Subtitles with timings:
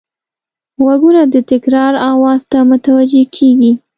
[0.83, 3.71] غوږونه د تکرار آواز ته متوجه کېږي